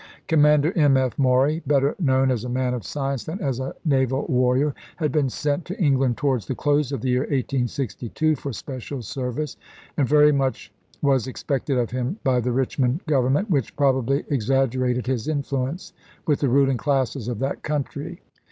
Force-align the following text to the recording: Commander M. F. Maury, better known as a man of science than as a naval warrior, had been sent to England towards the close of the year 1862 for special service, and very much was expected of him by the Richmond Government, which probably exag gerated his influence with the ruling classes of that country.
Commander 0.27 0.73
M. 0.75 0.97
F. 0.97 1.19
Maury, 1.19 1.61
better 1.67 1.95
known 1.99 2.31
as 2.31 2.43
a 2.43 2.49
man 2.49 2.73
of 2.73 2.83
science 2.83 3.23
than 3.23 3.39
as 3.39 3.59
a 3.59 3.75
naval 3.85 4.25
warrior, 4.27 4.73
had 4.95 5.11
been 5.11 5.29
sent 5.29 5.63
to 5.65 5.79
England 5.79 6.17
towards 6.17 6.47
the 6.47 6.55
close 6.55 6.91
of 6.91 7.01
the 7.01 7.09
year 7.11 7.19
1862 7.21 8.35
for 8.35 8.51
special 8.51 9.03
service, 9.03 9.57
and 9.95 10.09
very 10.09 10.31
much 10.31 10.73
was 11.03 11.27
expected 11.27 11.77
of 11.77 11.91
him 11.91 12.17
by 12.23 12.39
the 12.39 12.51
Richmond 12.51 13.05
Government, 13.05 13.51
which 13.51 13.75
probably 13.75 14.23
exag 14.23 14.71
gerated 14.71 15.05
his 15.05 15.27
influence 15.27 15.93
with 16.25 16.39
the 16.39 16.49
ruling 16.49 16.77
classes 16.77 17.27
of 17.27 17.37
that 17.37 17.61
country. 17.61 18.21